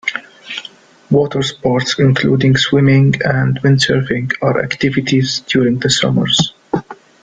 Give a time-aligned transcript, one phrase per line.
[1.11, 6.25] Water sports including swimming and windsurfing are activities during the summer.